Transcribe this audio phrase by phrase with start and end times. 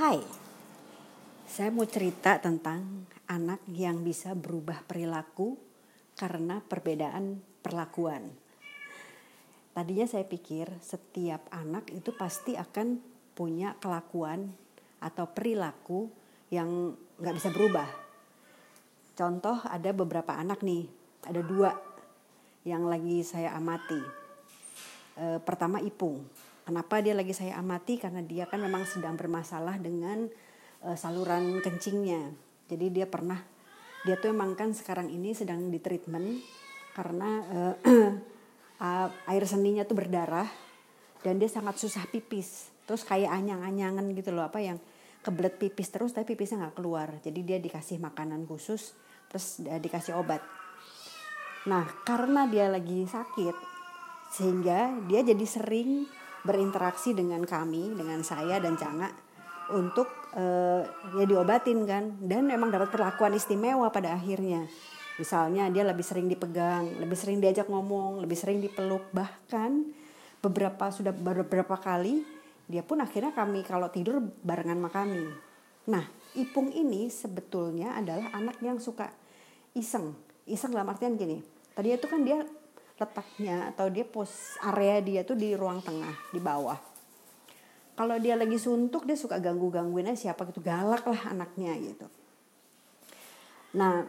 [0.00, 0.16] Hai,
[1.44, 5.60] saya mau cerita tentang anak yang bisa berubah perilaku
[6.16, 8.32] karena perbedaan perlakuan.
[9.76, 12.96] Tadinya saya pikir setiap anak itu pasti akan
[13.36, 14.48] punya kelakuan
[15.04, 16.08] atau perilaku
[16.48, 17.92] yang nggak bisa berubah.
[19.12, 20.88] Contoh ada beberapa anak nih,
[21.28, 21.76] ada dua
[22.64, 24.00] yang lagi saya amati.
[25.20, 26.24] E, pertama Ipung,
[26.64, 27.96] Kenapa dia lagi saya amati?
[27.96, 30.28] Karena dia kan memang sedang bermasalah dengan
[30.84, 32.30] uh, saluran kencingnya.
[32.70, 33.40] Jadi dia pernah,
[34.06, 36.38] dia tuh emang kan sekarang ini sedang di treatment
[36.94, 37.74] karena uh,
[38.80, 40.46] uh, air seninya tuh berdarah
[41.20, 42.72] dan dia sangat susah pipis.
[42.88, 44.78] Terus kayak anyang-anyangan gitu loh apa yang
[45.20, 47.08] kebelet pipis terus tapi pipisnya nggak keluar.
[47.20, 48.96] Jadi dia dikasih makanan khusus
[49.30, 50.42] terus dia dikasih obat.
[51.68, 53.56] Nah karena dia lagi sakit
[54.30, 56.06] sehingga dia jadi sering
[56.46, 59.08] berinteraksi dengan kami, dengan saya dan Canga
[59.70, 60.82] untuk uh,
[61.14, 64.66] ya diobatin kan dan memang dapat perlakuan istimewa pada akhirnya.
[65.20, 69.84] Misalnya dia lebih sering dipegang, lebih sering diajak ngomong, lebih sering dipeluk bahkan
[70.40, 72.24] beberapa sudah beberapa kali
[72.70, 75.26] dia pun akhirnya kami kalau tidur barengan sama kami.
[75.90, 76.06] Nah,
[76.38, 79.10] Ipung ini sebetulnya adalah anak yang suka
[79.74, 80.14] iseng.
[80.46, 81.42] Iseng dalam artian gini.
[81.74, 82.46] Tadi itu kan dia
[83.00, 86.76] letaknya atau dia pos area dia tuh di ruang tengah di bawah.
[87.96, 92.06] Kalau dia lagi suntuk dia suka ganggu gangguin aja siapa gitu galak lah anaknya gitu.
[93.80, 94.04] Nah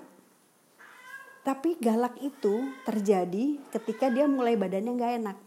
[1.41, 5.37] tapi galak itu terjadi ketika dia mulai badannya nggak enak.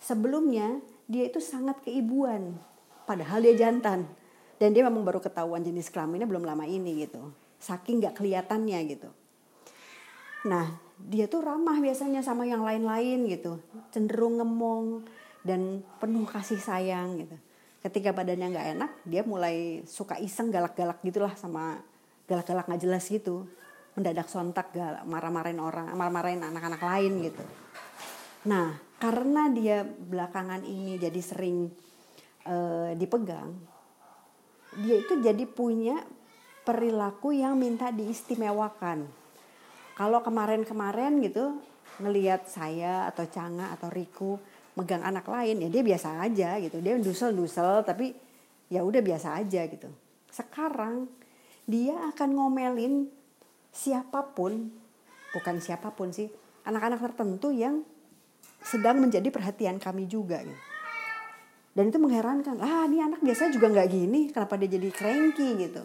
[0.00, 2.56] Sebelumnya dia itu sangat keibuan
[3.04, 4.08] padahal dia jantan.
[4.58, 7.30] Dan dia memang baru ketahuan jenis kelaminnya belum lama ini gitu.
[7.62, 9.06] Saking nggak kelihatannya gitu.
[10.50, 13.62] Nah dia tuh ramah biasanya sama yang lain-lain gitu.
[13.94, 15.06] Cenderung ngemong
[15.46, 17.36] dan penuh kasih sayang gitu.
[17.78, 21.78] Ketika badannya nggak enak dia mulai suka iseng galak-galak gitulah sama
[22.26, 23.46] galak-galak nggak jelas gitu.
[23.94, 27.44] Mendadak sontak galak marah-marahin orang marah-marahin anak-anak lain gitu.
[28.50, 31.70] Nah karena dia belakangan ini jadi sering
[32.50, 33.78] uh, dipegang
[34.76, 36.02] dia itu jadi punya
[36.66, 39.08] perilaku yang minta diistimewakan
[39.98, 41.58] kalau kemarin-kemarin gitu
[41.98, 44.38] ngelihat saya atau Canga atau Riku
[44.78, 46.78] megang anak lain ya dia biasa aja gitu.
[46.78, 48.14] Dia dusel-dusel tapi
[48.70, 49.90] ya udah biasa aja gitu.
[50.30, 51.10] Sekarang
[51.66, 53.10] dia akan ngomelin
[53.74, 54.70] siapa pun,
[55.34, 56.30] bukan siapa pun sih,
[56.62, 57.82] anak-anak tertentu yang
[58.62, 60.62] sedang menjadi perhatian kami juga gitu.
[61.74, 65.82] Dan itu mengherankan, ah ini anak biasa juga nggak gini, kenapa dia jadi cranky gitu.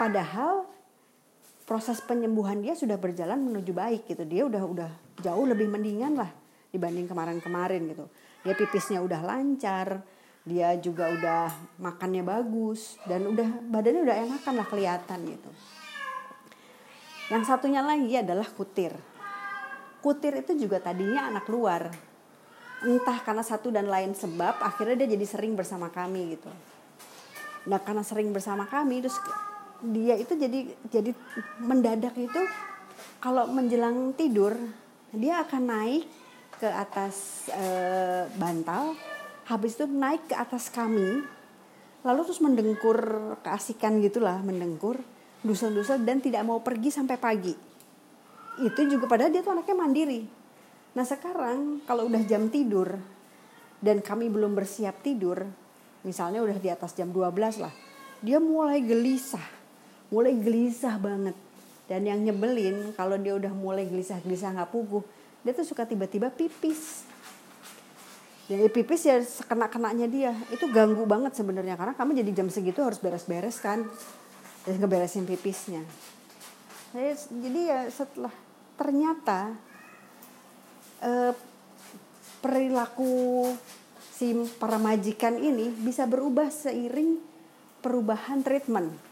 [0.00, 0.75] Padahal
[1.66, 4.22] proses penyembuhan dia sudah berjalan menuju baik gitu.
[4.22, 4.90] Dia udah udah
[5.20, 6.30] jauh lebih mendingan lah
[6.70, 8.06] dibanding kemarin-kemarin gitu.
[8.46, 10.06] Dia pipisnya udah lancar
[10.46, 11.50] dia juga udah
[11.82, 15.50] makannya bagus dan udah badannya udah enakan lah kelihatan gitu.
[17.34, 18.94] Yang satunya lagi adalah kutir.
[19.98, 21.90] Kutir itu juga tadinya anak luar.
[22.86, 26.50] Entah karena satu dan lain sebab akhirnya dia jadi sering bersama kami gitu.
[27.66, 29.18] Nah karena sering bersama kami terus
[29.84, 31.10] dia itu jadi jadi
[31.60, 32.42] mendadak itu
[33.20, 34.56] kalau menjelang tidur
[35.12, 36.04] dia akan naik
[36.56, 37.64] ke atas e,
[38.40, 38.96] bantal
[39.48, 41.24] habis itu naik ke atas kami
[42.06, 42.98] lalu terus mendengkur
[43.44, 45.00] keasikan gitulah mendengkur
[45.44, 47.54] dusel-dusel dan tidak mau pergi sampai pagi.
[48.62, 50.22] Itu juga padahal dia tuh anaknya mandiri.
[50.96, 52.98] Nah sekarang kalau udah jam tidur
[53.80, 55.44] dan kami belum bersiap tidur
[56.06, 57.74] misalnya udah di atas jam 12 lah
[58.24, 59.42] dia mulai gelisah
[60.12, 61.36] mulai gelisah banget.
[61.86, 65.06] Dan yang nyebelin kalau dia udah mulai gelisah-gelisah nggak puguh
[65.46, 67.06] dia tuh suka tiba-tiba pipis.
[68.50, 70.34] Jadi pipis ya kena kenanya dia.
[70.50, 73.86] Itu ganggu banget sebenarnya karena kami jadi jam segitu harus beres-beres kan.
[74.66, 75.86] Dan ngeberesin pipisnya.
[77.30, 78.34] Jadi ya setelah
[78.74, 79.54] ternyata
[80.98, 81.32] eh,
[82.42, 83.46] perilaku
[84.18, 87.22] si para majikan ini bisa berubah seiring
[87.86, 89.05] perubahan treatment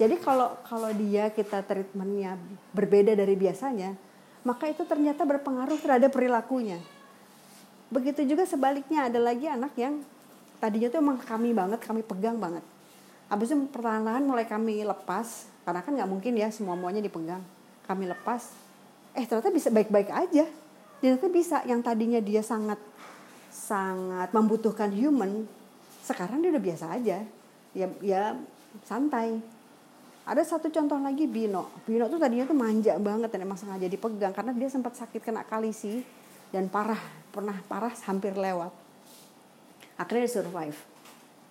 [0.00, 2.40] jadi kalau kalau dia kita treatmentnya
[2.72, 3.92] berbeda dari biasanya,
[4.48, 6.80] maka itu ternyata berpengaruh terhadap perilakunya.
[7.92, 10.00] Begitu juga sebaliknya ada lagi anak yang
[10.56, 12.64] tadinya tuh emang kami banget, kami pegang banget.
[13.28, 17.44] Habis itu perlahan-lahan mulai kami lepas, karena kan nggak mungkin ya semua-muanya dipegang.
[17.84, 18.56] Kami lepas,
[19.12, 20.48] eh ternyata bisa baik-baik aja.
[21.04, 22.80] Ternyata bisa yang tadinya dia sangat
[23.52, 25.44] sangat membutuhkan human,
[26.08, 27.20] sekarang dia udah biasa aja.
[27.76, 28.40] Ya ya
[28.88, 29.59] santai
[30.24, 31.70] ada satu contoh lagi Bino.
[31.88, 35.42] Bino tuh tadinya tuh manja banget dan emang sengaja dipegang karena dia sempat sakit kena
[35.44, 36.04] kalisi
[36.50, 37.00] dan parah,
[37.32, 38.72] pernah parah hampir lewat.
[40.00, 40.78] Akhirnya dia survive.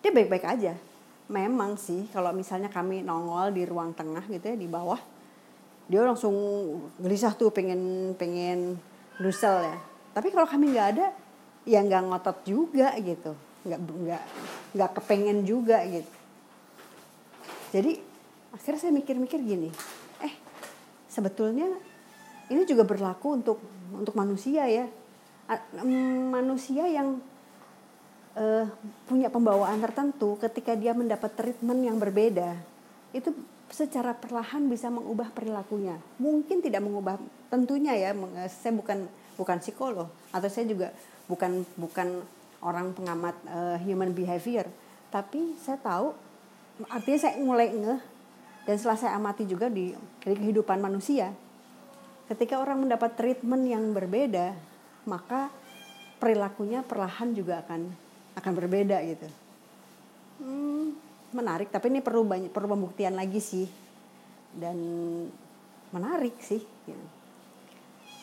[0.01, 0.74] Dia baik-baik aja.
[1.30, 4.98] memang sih kalau misalnya kami nongol di ruang tengah gitu ya di bawah
[5.89, 6.33] dia langsung
[7.01, 8.77] gelisah tuh pengen pengen
[9.22, 9.77] dusel ya
[10.13, 11.13] tapi kalau kami nggak ada
[11.69, 14.24] ya nggak ngotot juga gitu nggak nggak
[14.74, 16.13] nggak kepengen juga gitu
[17.74, 18.01] jadi
[18.54, 19.69] akhirnya saya mikir-mikir gini
[20.22, 20.34] eh
[21.10, 21.69] sebetulnya
[22.50, 23.57] ini juga berlaku untuk
[23.94, 24.86] untuk manusia ya.
[26.30, 27.18] Manusia yang
[28.38, 28.66] uh,
[29.10, 32.54] punya pembawaan tertentu ketika dia mendapat treatment yang berbeda
[33.10, 33.34] itu
[33.69, 35.98] secara perlahan bisa mengubah perilakunya.
[36.22, 37.18] Mungkin tidak mengubah
[37.50, 38.13] tentunya ya
[38.50, 40.94] saya bukan bukan psikolog atau saya juga
[41.25, 42.22] bukan bukan
[42.62, 44.69] orang pengamat uh, human behavior.
[45.10, 46.13] Tapi saya tahu
[46.94, 48.01] artinya saya mulai ngeh
[48.67, 49.91] dan setelah saya amati juga di,
[50.23, 51.31] di kehidupan manusia
[52.29, 54.53] ketika orang mendapat treatment yang berbeda
[55.09, 55.50] maka
[56.19, 57.89] perilakunya perlahan juga akan
[58.38, 59.27] akan berbeda gitu.
[60.39, 60.95] Hmm,
[61.33, 63.67] menarik, tapi ini perlu banyak perlu pembuktian lagi sih
[64.56, 64.77] dan
[65.91, 66.62] menarik sih.
[66.62, 67.05] Gitu.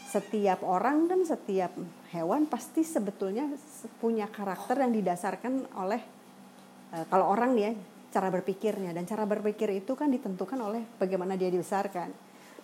[0.07, 1.75] Setiap orang dan setiap
[2.15, 3.51] hewan pasti sebetulnya
[4.01, 6.01] punya karakter yang didasarkan oleh
[6.95, 7.75] uh, kalau orang ya
[8.17, 12.09] cara berpikirnya dan cara berpikir itu kan ditentukan oleh bagaimana dia dibesarkan.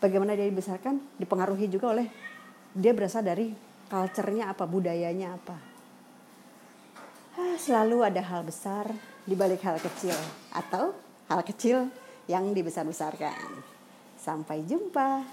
[0.01, 2.09] Bagaimana dia dibesarkan dipengaruhi juga oleh
[2.73, 3.53] dia berasal dari
[3.93, 5.73] culture-nya apa, budayanya apa
[7.57, 8.91] selalu ada hal besar
[9.23, 10.17] di balik hal kecil
[10.53, 10.93] atau
[11.31, 11.89] hal kecil
[12.29, 13.63] yang dibesar-besarkan.
[14.19, 15.27] Sampai jumpa.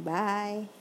[0.00, 0.75] Bye.